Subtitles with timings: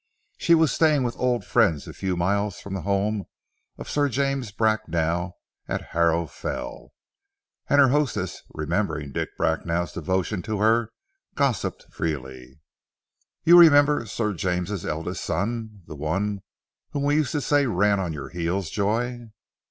[0.39, 3.25] She was staying with old friends a few miles from the home
[3.77, 6.91] of Sir James Bracknell at Harrow Fell,
[7.69, 10.91] and her hostess, remembering Dick Bracknell's devotion to her,
[11.35, 12.59] gossiped freely.
[13.43, 16.41] "You remember Sir James' eldest son, the one
[16.93, 19.27] whom we used to say ran on your heels, Joy?"